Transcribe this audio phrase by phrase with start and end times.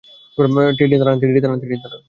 [0.77, 1.17] Teddy, দাঁড়ান!